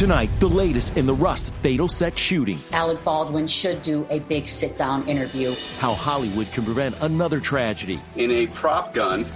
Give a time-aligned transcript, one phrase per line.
[0.00, 2.58] Tonight, the latest in the Rust fatal sex shooting.
[2.72, 5.54] Alec Baldwin should do a big sit down interview.
[5.78, 8.00] How Hollywood can prevent another tragedy.
[8.16, 9.26] In a prop gun,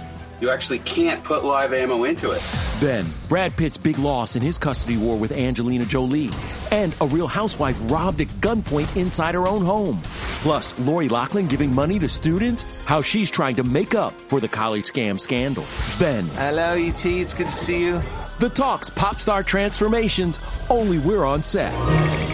[0.41, 2.41] you actually can't put live ammo into it.
[2.79, 6.31] Then, Brad Pitt's big loss in his custody war with Angelina Jolie.
[6.71, 10.01] And a real housewife robbed at gunpoint inside her own home.
[10.41, 14.47] Plus, Lori Loughlin giving money to students, how she's trying to make up for the
[14.47, 15.65] college scam scandal.
[15.99, 18.01] Then, hello, ET, it's good to see you.
[18.37, 21.73] The Talks Pop Star Transformations, only we're on set.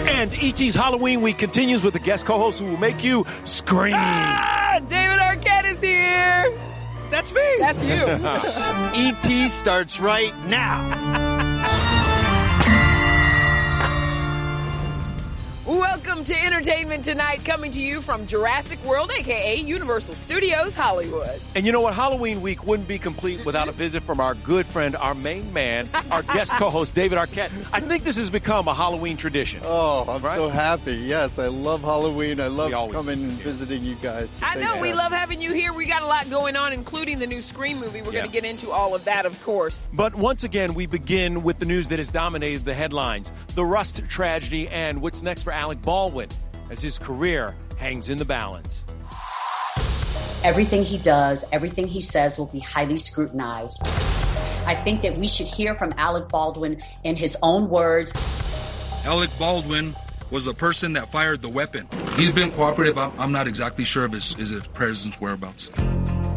[0.08, 3.94] And ET's Halloween Week continues with a guest co host who will make you scream.
[3.96, 6.58] Ah, David Arquette is here.
[7.12, 7.56] That's me.
[7.60, 7.92] That's you.
[9.36, 11.21] ET starts right now.
[16.12, 21.40] Welcome to Entertainment Tonight, coming to you from Jurassic World, aka Universal Studios Hollywood.
[21.56, 21.94] And you know what?
[21.94, 25.88] Halloween week wouldn't be complete without a visit from our good friend, our main man,
[26.12, 27.50] our guest co host, David Arquette.
[27.72, 29.62] I think this has become a Halloween tradition.
[29.64, 30.36] Oh, I'm right?
[30.38, 30.96] so happy.
[30.96, 32.42] Yes, I love Halloween.
[32.42, 34.28] I love coming and visiting you guys.
[34.42, 35.72] I know, we love having you here.
[35.72, 38.02] We got a lot going on, including the new Scream movie.
[38.02, 38.20] We're Yeah.
[38.24, 39.88] going to get into all of that, of course.
[39.94, 44.04] But once again, we begin with the news that has dominated the headlines the Rust
[44.10, 46.01] tragedy and what's next for Alec Baldwin
[46.72, 48.84] as his career hangs in the balance.
[50.44, 53.80] Everything he does, everything he says will be highly scrutinized.
[54.66, 58.12] I think that we should hear from Alec Baldwin in his own words.
[59.06, 59.96] Alec Baldwin
[60.32, 61.88] was the person that fired the weapon.
[62.16, 62.98] He's been cooperative.
[62.98, 65.70] I'm, I'm not exactly sure of his, his presence whereabouts.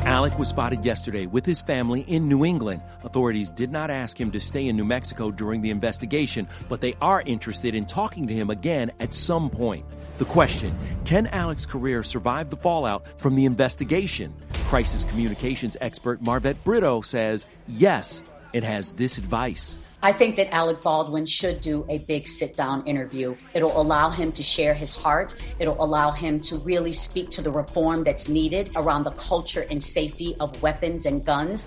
[0.07, 2.83] Alec was spotted yesterday with his family in New England.
[3.05, 6.95] Authorities did not ask him to stay in New Mexico during the investigation, but they
[7.01, 9.87] are interested in talking to him again at some point.
[10.19, 14.35] The question can Alec's career survive the fallout from the investigation?
[14.67, 18.23] Crisis communications expert Marvet Britto says yes,
[18.53, 19.79] it has this advice.
[20.05, 23.37] I think that Alec Baldwin should do a big sit down interview.
[23.55, 25.35] It'll allow him to share his heart.
[25.59, 29.83] It'll allow him to really speak to the reform that's needed around the culture and
[29.83, 31.67] safety of weapons and guns.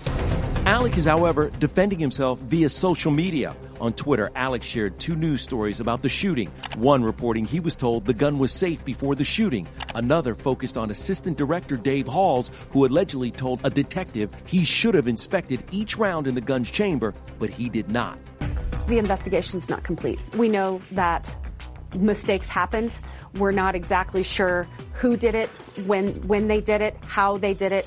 [0.66, 3.56] Alec is, however, defending himself via social media.
[3.80, 6.50] On Twitter, Alec shared two news stories about the shooting.
[6.76, 9.68] One reporting he was told the gun was safe before the shooting.
[9.94, 15.06] Another focused on Assistant Director Dave Halls, who allegedly told a detective he should have
[15.06, 18.18] inspected each round in the gun's chamber, but he did not.
[18.88, 20.18] The investigation's not complete.
[20.34, 21.28] We know that
[21.94, 22.98] mistakes happened.
[23.34, 25.50] We're not exactly sure who did it,
[25.86, 27.86] when when they did it, how they did it.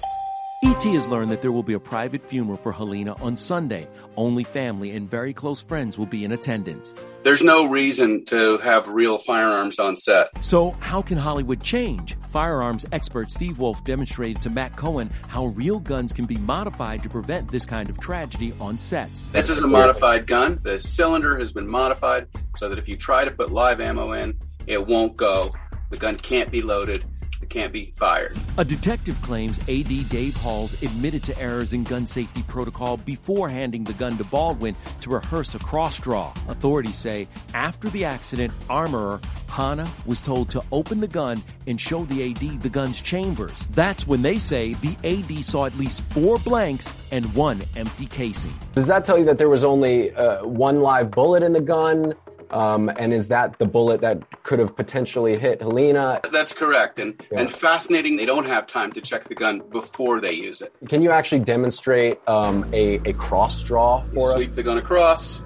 [0.64, 3.88] ET has learned that there will be a private funeral for Halyna on Sunday.
[4.16, 6.96] Only family and very close friends will be in attendance.
[7.24, 10.30] There's no reason to have real firearms on set.
[10.44, 12.16] So, how can Hollywood change?
[12.30, 17.10] Firearms expert Steve Wolf demonstrated to Matt Cohen how real guns can be modified to
[17.10, 19.30] prevent this kind of tragedy on sets.
[19.30, 20.60] This is a modified gun.
[20.62, 24.40] The cylinder has been modified so that if you try to put live ammo in,
[24.68, 25.52] it won't go.
[25.90, 27.04] The gun can't be loaded
[27.52, 28.36] can't be fired.
[28.58, 33.84] A detective claims AD Dave Halls admitted to errors in gun safety protocol before handing
[33.84, 36.34] the gun to Baldwin to rehearse a cross draw.
[36.48, 39.20] Authorities say after the accident, armorer
[39.52, 43.68] Hannah was told to open the gun and show the AD the gun's chambers.
[43.72, 48.54] That's when they say the AD saw at least four blanks and one empty casing.
[48.74, 52.16] Does that tell you that there was only uh, one live bullet in the gun?
[52.52, 56.30] Um, and is that the bullet that could have potentially hit Halyna?
[56.32, 57.00] That's correct.
[57.00, 57.42] And yeah.
[57.42, 60.74] and fascinating, they don't have time to check the gun before they use it.
[60.90, 64.44] Can you actually demonstrate um, a, a cross draw for you us?
[64.44, 65.42] Sweep the gun across.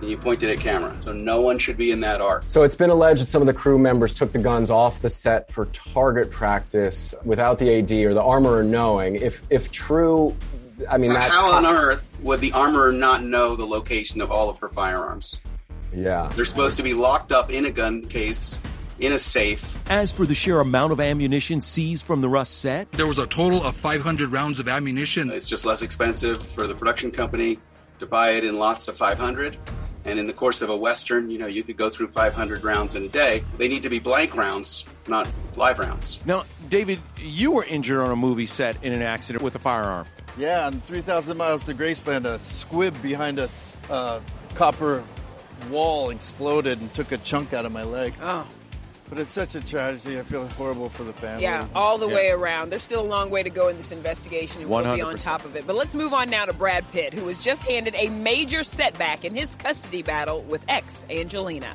[0.00, 0.96] And you point it at camera.
[1.04, 2.44] So no one should be in that arc.
[2.46, 5.10] So it's been alleged that some of the crew members took the guns off the
[5.10, 9.16] set for target practice without the AD or the armorer knowing.
[9.16, 10.34] If if true,
[10.88, 14.58] I mean, how on earth would the armorer not know the location of all of
[14.60, 15.38] her firearms?
[15.92, 16.28] Yeah.
[16.34, 18.58] They're supposed to be locked up in a gun case
[19.00, 19.76] in a safe.
[19.90, 23.26] As for the sheer amount of ammunition seized from the Rust set, there was a
[23.26, 25.30] total of 500 rounds of ammunition.
[25.30, 27.58] It's just less expensive for the production company
[27.98, 29.56] to buy it in lots of 500.
[30.06, 32.94] And in the course of a Western, you know, you could go through 500 rounds
[32.94, 33.44] in a day.
[33.58, 36.20] They need to be blank rounds, not live rounds.
[36.24, 40.06] Now, David, you were injured on a movie set in an accident with a firearm.
[40.38, 43.50] Yeah, on 3,000 miles to Graceland, a squib behind a
[43.90, 44.20] uh,
[44.54, 45.04] copper
[45.66, 48.14] wall exploded and took a chunk out of my leg.
[48.20, 48.46] Oh.
[49.10, 50.20] But it's such a tragedy.
[50.20, 51.42] I feel horrible for the family.
[51.42, 52.14] Yeah, all the yeah.
[52.14, 52.70] way around.
[52.70, 54.84] There's still a long way to go in this investigation, and 100%.
[54.84, 55.66] we'll be on top of it.
[55.66, 59.24] But let's move on now to Brad Pitt, who was just handed a major setback
[59.24, 61.74] in his custody battle with ex Angelina.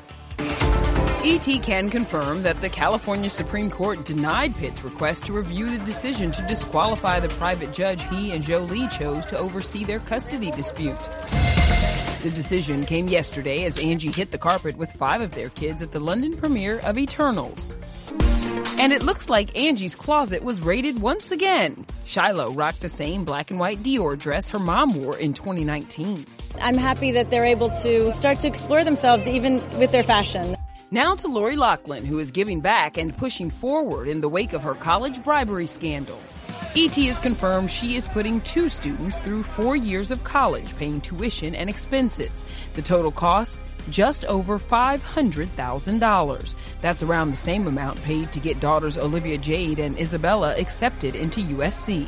[1.28, 6.32] ET can confirm that the California Supreme Court denied Pitt's request to review the decision
[6.32, 11.10] to disqualify the private judge he and Jolie chose to oversee their custody dispute.
[12.26, 15.92] The decision came yesterday as Angie hit the carpet with five of their kids at
[15.92, 17.76] the London premiere of Eternals.
[18.80, 21.86] And it looks like Angie's closet was raided once again.
[22.04, 26.26] Shiloh rocked the same black and white Dior dress her mom wore in 2019.
[26.60, 30.56] I'm happy that they're able to start to explore themselves even with their fashion.
[30.90, 34.64] Now to Lori Loughlin, who is giving back and pushing forward in the wake of
[34.64, 36.20] her college bribery scandal.
[36.78, 41.56] ET has confirmed she is putting two students through four years of college, paying tuition
[41.56, 42.44] and expenses.
[42.74, 43.62] The total cost?
[43.90, 46.56] Just over $500,000.
[46.82, 51.40] That's around the same amount paid to get daughters Olivia Jade and Isabella accepted into
[51.40, 52.08] USC.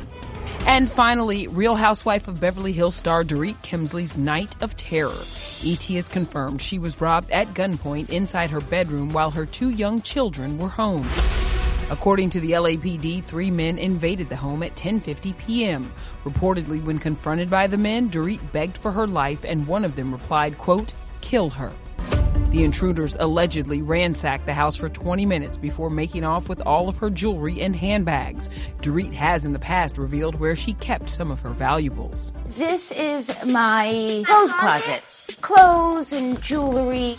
[0.66, 5.24] And finally, Real Housewife of Beverly Hills star Dorit Kemsley's Night of Terror.
[5.64, 10.02] ET has confirmed she was robbed at gunpoint inside her bedroom while her two young
[10.02, 11.08] children were home.
[11.90, 15.92] According to the LAPD, three men invaded the home at 10:50 p.m.
[16.24, 20.12] Reportedly, when confronted by the men, Dorit begged for her life, and one of them
[20.12, 20.92] replied, "quote
[21.22, 21.72] Kill her."
[22.50, 26.96] The intruders allegedly ransacked the house for 20 minutes before making off with all of
[26.98, 28.48] her jewelry and handbags.
[28.80, 32.32] Dorit has in the past revealed where she kept some of her valuables.
[32.46, 35.36] This is my clothes closet.
[35.42, 37.16] Clothes and jewelry.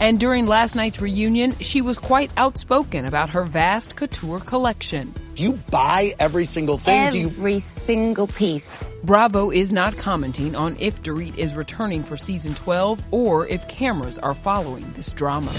[0.00, 5.12] And during last night's reunion, she was quite outspoken about her vast couture collection.
[5.34, 7.08] Do you buy every single thing?
[7.08, 7.60] Every you...
[7.60, 8.78] single piece.
[9.04, 14.18] Bravo is not commenting on if Dorit is returning for season 12 or if cameras
[14.18, 15.52] are following this drama.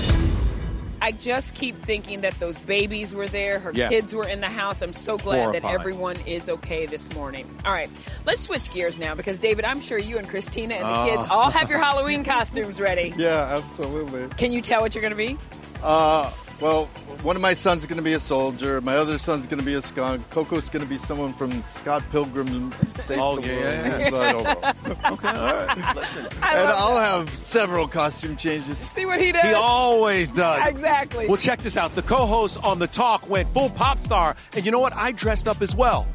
[1.01, 3.60] I just keep thinking that those babies were there.
[3.60, 3.89] Her yeah.
[3.89, 4.81] kids were in the house.
[4.81, 5.63] I'm so glad Horrifying.
[5.63, 7.50] that everyone is okay this morning.
[7.65, 7.89] All right,
[8.25, 11.05] let's switch gears now because, David, I'm sure you and Christina and the uh.
[11.05, 13.13] kids all have your Halloween costumes ready.
[13.17, 14.27] Yeah, absolutely.
[14.38, 15.38] Can you tell what you're going to be?
[15.84, 16.85] Uh, well,
[17.23, 18.79] one of my sons is going to be a soldier.
[18.81, 20.29] My other son's going to be a skunk.
[20.29, 24.43] Coco's going to be someone from Scott Pilgrim Saves oh, the yeah, World.
[24.43, 25.11] Yeah, yeah.
[25.11, 25.95] okay, all right.
[25.95, 26.25] Listen.
[26.25, 27.27] and I'll that.
[27.27, 28.77] have several costume changes.
[28.77, 29.45] See what he does?
[29.45, 30.67] He always does.
[30.67, 31.27] Exactly.
[31.27, 31.95] Well, check this out.
[31.95, 34.35] The co-host on The Talk went full pop star.
[34.55, 34.93] And you know what?
[34.93, 36.07] I dressed up as well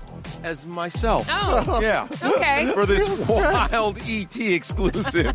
[0.43, 1.26] as myself.
[1.31, 1.81] Oh.
[1.87, 2.09] Yeah.
[2.23, 2.71] Okay.
[2.75, 5.35] For this wild ET exclusive.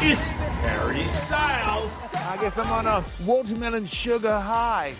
[0.00, 1.96] it's Harry Styles.
[2.14, 4.94] I guess I'm on a watermelon sugar high.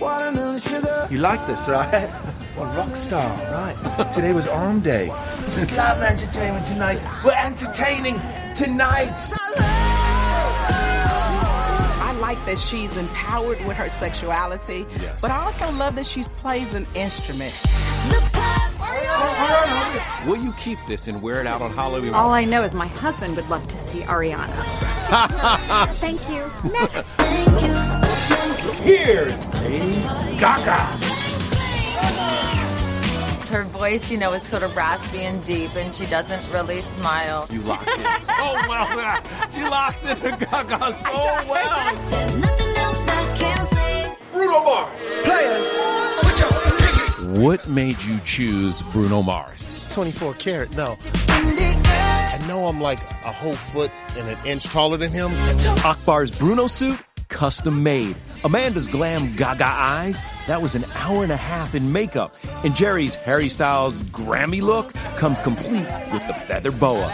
[0.00, 1.06] watermelon sugar.
[1.10, 2.10] You like this, right?
[2.56, 4.12] Well, rock star, right?
[4.14, 5.08] Today was arm day.
[5.50, 7.00] Just live entertainment tonight.
[7.24, 8.20] We're entertaining
[8.54, 9.12] tonight.
[12.24, 15.20] Fact that she's empowered with her sexuality, yes.
[15.20, 17.52] but I also love that she plays an instrument.
[20.26, 22.14] Will you keep this and wear it out on Halloween?
[22.14, 24.48] All I know is my husband would love to see Ariana.
[25.94, 26.50] Thank you.
[26.72, 27.02] Next.
[27.02, 27.74] Thank you.
[28.82, 30.00] Here's Lady
[30.38, 31.13] Gaga
[33.54, 37.46] her voice, you know, is sort of raspy and deep, and she doesn't really smile.
[37.50, 38.34] You locked it so
[38.68, 39.22] well.
[39.54, 41.12] She locks it to Gaga so
[41.48, 41.84] well.
[44.32, 45.20] Bruno Mars.
[45.22, 45.80] Players.
[47.38, 49.94] What made you choose Bruno Mars?
[49.94, 50.96] 24 karat, no.
[51.28, 55.30] I know I'm like a whole foot and an inch taller than him.
[55.84, 56.98] Akbar's Bruno suit
[57.34, 58.16] custom made.
[58.44, 62.34] Amanda's glam gaga eyes, that was an hour and a half in makeup.
[62.64, 67.12] And Jerry's Harry Styles Grammy look comes complete with the feather boa.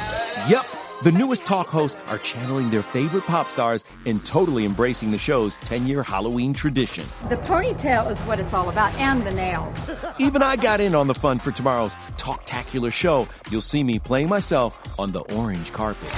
[0.48, 0.66] Yep,
[1.02, 5.56] the newest talk hosts are channeling their favorite pop stars and totally embracing the show's
[5.58, 7.04] 10 year Halloween tradition.
[7.30, 9.90] The ponytail is what it's all about, and the nails.
[10.18, 13.26] Even I got in on the fun for tomorrow's Talktacular show.
[13.50, 16.10] You'll see me playing myself on the orange carpet.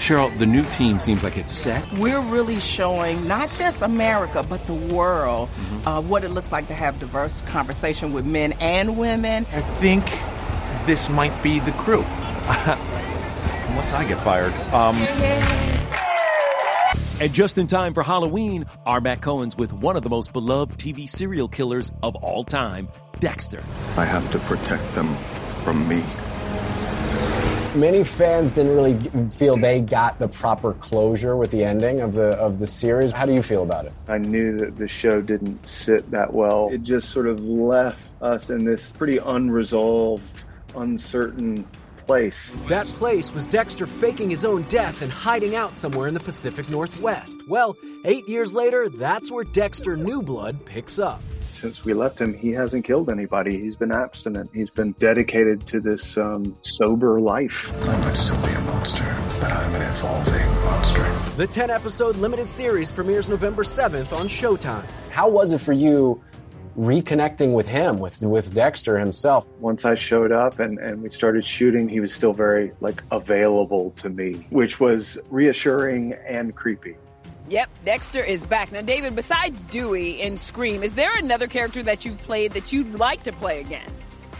[0.00, 1.86] Sheryl, the new team seems like it's set.
[1.92, 5.86] We're really showing not just America, but the world mm-hmm.
[5.86, 9.46] uh, what it looks like to have diverse conversation with men and women.
[9.52, 10.06] I think
[10.86, 12.00] this might be the crew.
[13.68, 14.54] Unless I get fired.
[14.72, 14.96] Um,
[17.20, 20.78] and just in time for Halloween, our Matt Cohen's with one of the most beloved
[20.78, 22.88] TV serial killers of all time,
[23.18, 23.62] Dexter.
[23.98, 25.14] I have to protect them
[25.62, 26.02] from me.
[27.74, 32.30] Many fans didn't really feel they got the proper closure with the ending of the
[32.30, 33.12] of the series.
[33.12, 33.92] How do you feel about it?
[34.08, 36.68] I knew that the show didn't sit that well.
[36.72, 40.42] It just sort of left us in this pretty unresolved,
[40.74, 41.64] uncertain
[41.96, 42.50] place.
[42.66, 46.68] That place was Dexter faking his own death and hiding out somewhere in the Pacific
[46.70, 47.40] Northwest.
[47.48, 51.22] Well, eight years later, that's where Dexter New Blood picks up
[51.60, 53.60] since we left him, he hasn't killed anybody.
[53.60, 54.50] He's been abstinent.
[54.54, 57.70] He's been dedicated to this um, sober life.
[57.82, 59.04] I might still be a monster,
[59.40, 61.36] but I'm an evolving monster.
[61.36, 64.84] The 10 episode limited series premieres November 7th on Showtime.
[65.10, 66.22] How was it for you?
[66.78, 71.44] reconnecting with him with with Dexter himself once I showed up and and we started
[71.44, 76.96] shooting he was still very like available to me which was reassuring and creepy
[77.50, 78.70] Yep, Dexter is back.
[78.70, 82.94] Now, David, besides Dewey in Scream, is there another character that you've played that you'd
[82.94, 83.88] like to play again?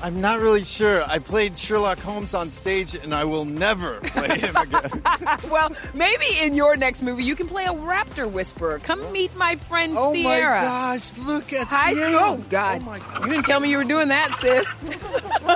[0.00, 1.02] I'm not really sure.
[1.02, 5.02] I played Sherlock Holmes on stage and I will never play him again.
[5.50, 8.78] well, maybe in your next movie you can play a raptor whisperer.
[8.78, 10.60] Come meet my friend oh Sierra.
[10.60, 12.14] Oh my gosh, look at Hi, Sierra.
[12.14, 12.82] Oh God.
[12.82, 13.24] Oh God.
[13.24, 14.66] You didn't tell me you were doing that, sis.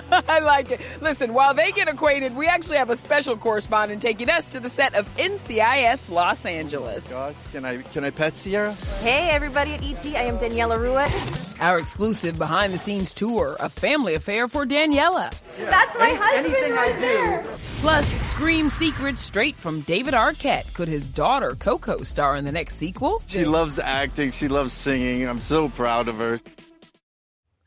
[0.29, 0.81] I like it.
[1.01, 4.69] Listen, while they get acquainted, we actually have a special correspondent taking us to the
[4.71, 7.11] set of NCIS Los Angeles.
[7.11, 8.73] Oh gosh, can I can I pet Sierra?
[9.03, 11.61] Hey everybody at ET, I am Daniela Ruah.
[11.61, 15.33] Our exclusive behind the scenes tour, a family affair for Daniela.
[15.59, 15.71] Yeah.
[15.71, 17.43] That's my Any, husband anything right I there.
[17.43, 17.49] do.
[17.81, 20.73] Plus, Scream secrets straight from David Arquette.
[20.75, 23.23] Could his daughter Coco star in the next sequel?
[23.29, 24.33] She loves acting.
[24.33, 25.29] She loves singing.
[25.29, 26.41] I'm so proud of her.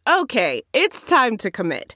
[0.07, 1.95] Okay, it's time to commit.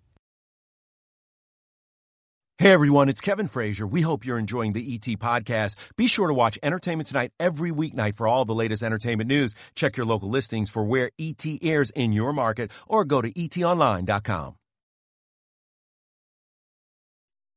[2.61, 3.87] Hey everyone, it's Kevin Frazier.
[3.87, 5.75] We hope you're enjoying the ET podcast.
[5.95, 9.55] Be sure to watch Entertainment Tonight every weeknight for all the latest entertainment news.
[9.73, 14.57] Check your local listings for where ET airs in your market or go to etonline.com.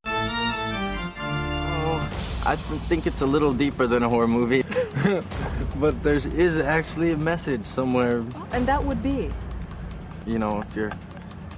[0.06, 0.12] Oh,
[2.46, 4.64] I think it's a little deeper than a horror movie,
[5.76, 8.24] but there is actually a message somewhere.
[8.52, 9.30] And that would be?
[10.26, 10.92] You know, if you're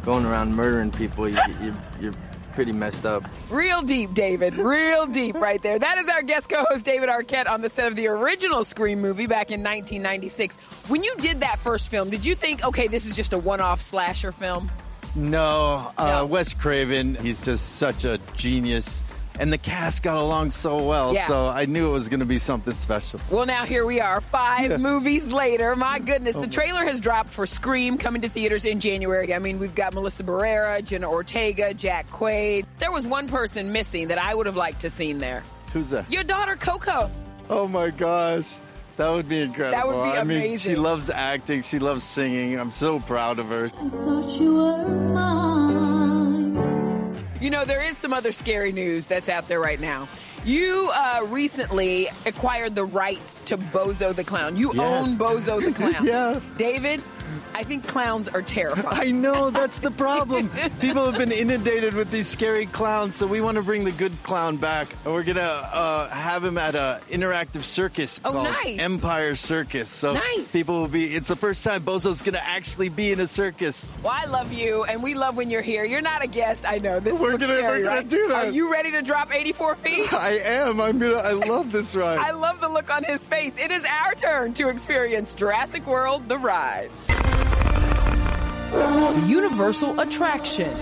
[0.04, 2.14] going around murdering people, you, you, you're
[2.56, 3.22] pretty messed up.
[3.50, 4.56] Real deep, David.
[4.56, 5.78] Real deep right there.
[5.78, 9.26] That is our guest co-host David Arquette on the set of the original Scream movie
[9.26, 10.56] back in 1996.
[10.88, 13.82] When you did that first film, did you think, okay, this is just a one-off
[13.82, 14.70] slasher film?
[15.14, 19.02] No, uh, Wes Craven, he's just such a genius.
[19.38, 21.28] And the cast got along so well, Yeah.
[21.28, 23.20] so I knew it was going to be something special.
[23.30, 24.76] Well, now here we are, five Yeah.
[24.78, 25.76] movies later.
[25.76, 29.34] My oh, goodness, Oh, the trailer has dropped for Scream coming to theaters in January.
[29.34, 32.64] I mean, we've got Melissa Barrera, Jenna Ortega, Jack Quaid.
[32.78, 35.42] There was one person missing that I would have liked to have seen there.
[35.72, 36.10] Who's that?
[36.10, 37.10] Your daughter Coco.
[37.50, 38.46] Oh my gosh.
[38.96, 39.76] That would be incredible.
[39.76, 41.60] That would be I mean, she loves acting.
[41.62, 42.58] She loves singing.
[42.58, 43.70] I'm so proud of her.
[47.40, 50.08] You know, there is some other scary news that's out there right now.
[50.46, 54.56] You uh, recently acquired the rights to Bozo the Clown.
[54.56, 54.78] You Yes.
[55.08, 56.06] own Bozo the Clown.
[56.06, 56.38] Yeah.
[56.56, 57.02] David,
[57.52, 59.08] I think clowns are terrifying.
[59.08, 60.48] I know, that's the problem.
[60.80, 64.12] People have been inundated with these scary clowns, so we want to bring the good
[64.22, 64.86] clown back.
[65.04, 68.78] And we're going to uh, have him at a interactive circus Oh, called nice.
[68.78, 69.90] Empire Circus.
[69.90, 70.52] So Nice.
[70.52, 73.88] people will be, it's the first time Bozo's going to actually be in a circus.
[74.02, 75.84] Well, I love you, and we love when you're here.
[75.84, 77.00] You're not a guest, I know.
[77.00, 78.06] This We're gonna right?
[78.08, 78.46] do that.
[78.48, 80.12] Are you ready to drop 84 feet?
[80.12, 80.80] I am.
[80.80, 82.18] I'm gonna, I love this ride.
[82.18, 83.58] I love the look on his face.
[83.58, 86.90] It is our turn to experience Jurassic World the ride.
[88.70, 90.72] The universal attraction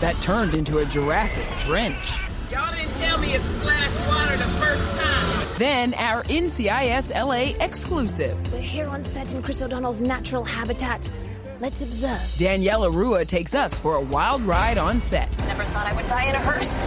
[0.00, 2.18] that turned into a Jurassic drench.
[2.50, 5.58] Y'all didn't tell me it splashed water the first time.
[5.58, 8.52] Then our NCIS LA exclusive.
[8.52, 11.08] We're here on set in Chris O'Donnell's natural habitat.
[11.60, 12.18] Let's observe.
[12.38, 15.30] Daniela Ruah takes us for a wild ride on set.
[15.40, 16.86] Never thought I would die in a hearse.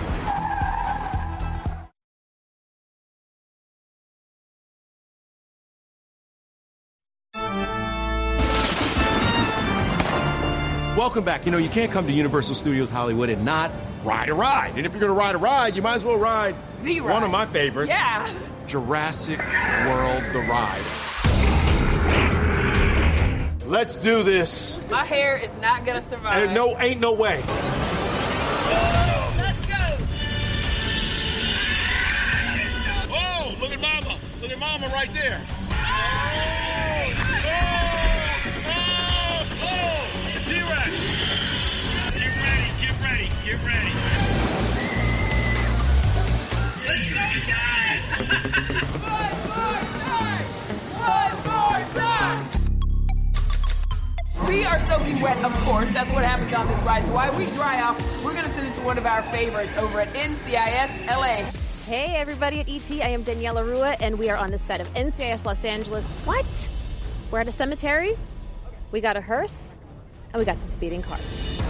[11.14, 11.46] Welcome back.
[11.46, 13.70] You know, you can't come to Universal Studios Hollywood and not
[14.04, 14.78] ride a ride.
[14.78, 17.22] And if you're going to ride a ride, you might as well ride The one
[17.22, 17.90] of my favorites.
[17.90, 18.34] Yeah.
[18.66, 20.82] Jurassic World The Ride.
[23.68, 24.80] Let's do this.
[24.90, 26.46] My hair is not gonna survive.
[26.46, 27.36] And no, ain't no way.
[27.38, 27.46] Let's
[29.68, 29.98] go.
[33.12, 34.18] Oh, look at Mama.
[34.42, 35.40] Look at Mama right there.
[43.44, 43.94] Get ready.
[46.88, 47.20] Let's go,
[47.51, 48.00] guys!
[54.48, 55.90] We are soaking wet, of course.
[55.92, 57.03] That's what happens on this ride.
[57.06, 59.75] So while we dry off, we're going to send it to one of our favorites
[59.77, 61.44] over at NCIS LA.
[61.86, 62.90] Hey, everybody at ET.
[62.92, 66.08] I am Daniela Ruah, and we are on the set of NCIS Los Angeles.
[66.24, 66.70] What?
[67.29, 68.16] We're at a cemetery.
[68.92, 69.75] We got a hearse,
[70.32, 71.63] and we got some speeding cars.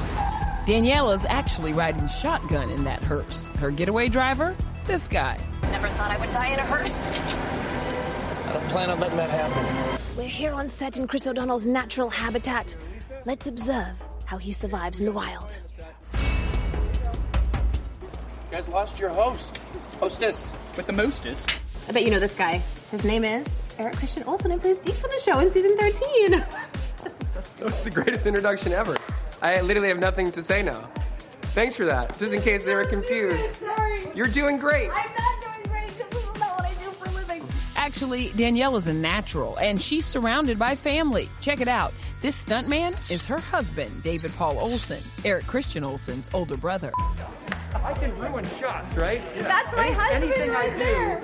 [0.66, 3.48] Daniela's actually riding shotgun in that hearse.
[3.60, 4.56] Her getaway driver,
[4.88, 5.38] this guy.
[5.64, 7.10] Never thought I would die in a hearse.
[8.48, 10.00] I don't plan on letting that happen.
[10.16, 12.78] We're here on set in Chris O'Donnell's natural habitat.
[13.26, 15.58] Let's observe how he survives in the wild.
[18.14, 19.62] You guys lost your host.
[20.00, 20.54] Hostess.
[20.78, 21.60] With the mostest.
[21.90, 22.62] I bet you know this guy.
[22.90, 23.46] His name is
[23.78, 26.46] Eric Christian Olsen and plays Deeks on the show in season 13.
[27.58, 28.96] That was the greatest introduction ever.
[29.44, 30.82] I literally have nothing to say now.
[31.54, 32.18] Thanks for that.
[32.18, 33.52] Just in case they were confused.
[33.64, 34.02] Sorry.
[34.16, 34.90] You're doing great.
[34.90, 37.44] I'm not doing great because this is not what I do for a living.
[37.76, 41.30] Actually, Daniela's a natural, and she's surrounded by family.
[41.42, 41.94] Check it out.
[42.22, 46.92] This stuntman is her husband, David Paul Olsen, Eric Christian Olsen's older brother.
[47.84, 49.22] I can ruin shots, right?
[49.40, 50.84] That's my Any- husband Anything right I do.
[50.86, 51.22] there.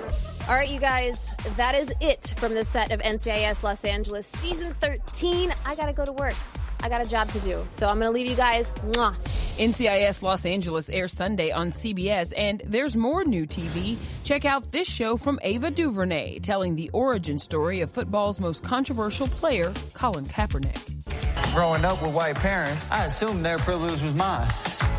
[0.48, 4.74] All right, you guys, that is it from the set of NCIS Los Angeles season
[4.80, 5.54] 13.
[5.64, 6.34] I gotta go to work.
[6.82, 7.66] I got a job to do.
[7.70, 8.72] So I'm gonna leave you guys.
[8.72, 9.14] Mwah.
[9.58, 13.98] NCIS Los Angeles airs Sunday on CBS, and there's more new TV.
[14.24, 19.26] Check out this show from Ava DuVernay, telling the origin story of football's most controversial
[19.28, 21.52] player, Colin Kaepernick.
[21.52, 24.48] Growing up with white parents, I assumed their privilege was mine.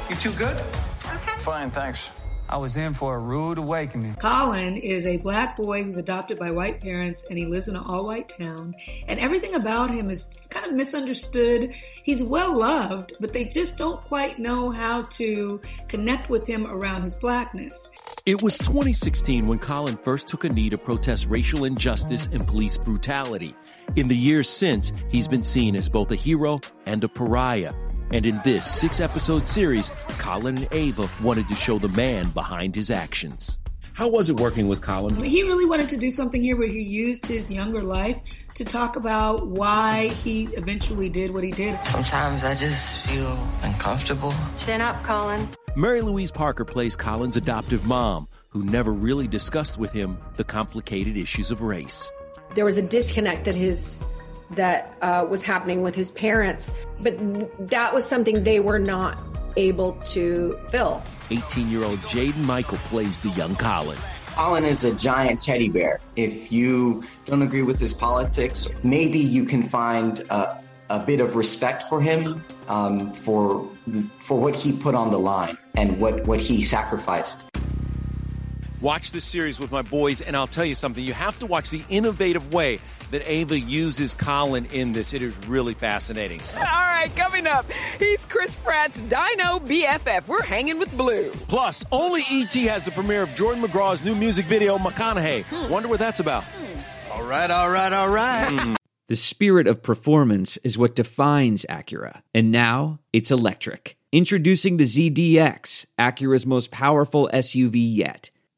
[0.09, 0.59] You too good?
[0.59, 1.39] Okay.
[1.39, 2.11] Fine, thanks.
[2.51, 4.15] I was in for a rude awakening.
[4.15, 7.83] Colin is a black boy who's adopted by white parents and he lives in an
[7.83, 8.75] all white town.
[9.07, 11.73] And everything about him is kind of misunderstood.
[12.03, 17.03] He's well loved, but they just don't quite know how to connect with him around
[17.03, 17.87] his blackness.
[18.25, 22.77] It was 2016 when Colin first took a knee to protest racial injustice and police
[22.77, 23.55] brutality.
[23.95, 27.73] In the years since, he's been seen as both a hero and a pariah.
[28.13, 32.75] And in this six episode series, Colin and Ava wanted to show the man behind
[32.75, 33.57] his actions.
[33.93, 35.23] How was it working with Colin?
[35.23, 38.21] He really wanted to do something here where he used his younger life
[38.55, 41.81] to talk about why he eventually did what he did.
[41.85, 44.33] Sometimes I just feel uncomfortable.
[44.57, 45.47] Chin up, Colin.
[45.77, 51.15] Mary Louise Parker plays Colin's adoptive mom, who never really discussed with him the complicated
[51.15, 52.11] issues of race.
[52.55, 54.03] There was a disconnect that his
[54.55, 57.17] that uh, was happening with his parents, but
[57.69, 59.21] that was something they were not
[59.57, 61.01] able to fill.
[61.29, 63.97] 18 year old Jaden Michael plays the young Colin.
[64.27, 65.99] Colin is a giant teddy bear.
[66.15, 70.55] If you don't agree with his politics, maybe you can find uh,
[70.89, 73.67] a bit of respect for him um, for
[74.19, 77.45] for what he put on the line and what, what he sacrificed.
[78.81, 81.03] Watch this series with my boys, and I'll tell you something.
[81.03, 82.79] You have to watch the innovative way
[83.11, 85.13] that Ava uses Colin in this.
[85.13, 86.41] It is really fascinating.
[86.55, 90.27] All right, coming up, he's Chris Pratt's Dino BFF.
[90.27, 91.29] We're hanging with Blue.
[91.47, 95.43] Plus, only ET has the premiere of Jordan McGraw's new music video, McConaughey.
[95.43, 95.71] Hmm.
[95.71, 96.43] Wonder what that's about.
[97.11, 98.75] All right, all right, all right.
[99.09, 102.23] The spirit of performance is what defines Acura.
[102.33, 103.95] And now it's electric.
[104.11, 108.30] Introducing the ZDX, Acura's most powerful SUV yet.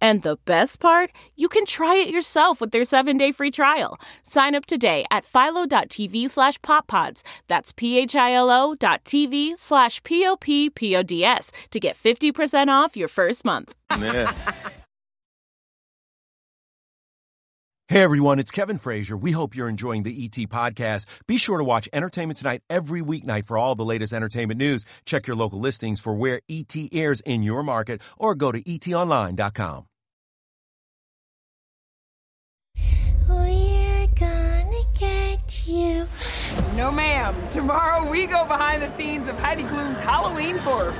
[0.00, 3.98] And the best part, you can try it yourself with their seven-day free trial.
[4.22, 7.22] Sign up today at philo.tv slash poppods.
[7.48, 13.74] That's p-h-i-l-o dot tv slash p-o-p-p-o-d-s to get 50% off your first month.
[17.90, 19.16] Hey everyone, it's Kevin Frazier.
[19.16, 21.06] We hope you're enjoying the ET podcast.
[21.26, 24.84] Be sure to watch Entertainment Tonight every weeknight for all the latest entertainment news.
[25.04, 29.89] Check your local listings for where ET airs in your market or go to etonline.com.
[35.70, 36.06] you.
[36.76, 37.34] No, ma'am.
[37.50, 40.92] Tomorrow we go behind the scenes of Heidi Klum's Halloween Horror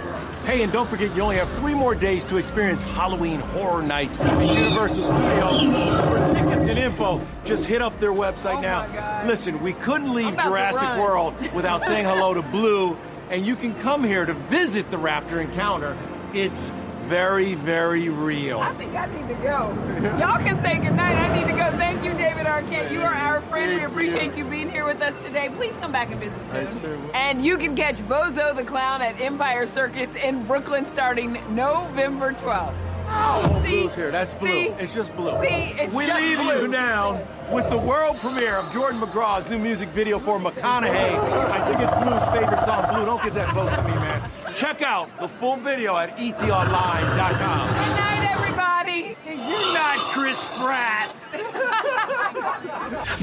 [0.45, 4.19] Hey, and don't forget, you only have three more days to experience Halloween Horror Nights
[4.19, 5.63] at Universal Studios.
[5.63, 9.27] For tickets and info, just hit up their website oh, now.
[9.27, 10.99] Listen, we couldn't leave Jurassic.
[10.99, 12.97] World without saying hello to Blue,
[13.29, 15.97] and you can come here to visit the Raptor Encounter.
[16.33, 16.73] It's
[17.11, 18.61] very, very real.
[18.61, 19.75] I think I need to go.
[20.17, 21.17] Y'all can say goodnight.
[21.17, 21.77] I need to go.
[21.77, 22.93] Thank you, David Arquette.
[22.93, 23.81] You are our friend.
[23.81, 25.51] We appreciate you being here with us today.
[25.57, 26.41] Please come back and visit
[26.81, 27.11] soon.
[27.13, 32.77] And you can catch Bozo the Clown at Empire Circus in Brooklyn starting November 12th.
[33.13, 34.13] Oh, see, Blue's here.
[34.13, 34.47] That's Blue.
[34.49, 35.31] see, it's just Blue.
[35.43, 36.63] see, it's we leave Blue.
[36.63, 37.21] you now
[37.51, 41.19] with the world premiere of Jordan McGraw's new music video for McConaughey.
[41.51, 42.95] I think it's Blue's favorite song.
[42.95, 44.31] Blue, don't get that close to me, man.
[44.61, 47.67] Check out the full video at etonline.com.
[47.67, 49.17] Good night, everybody.
[49.25, 51.17] You're not Chris Pratt.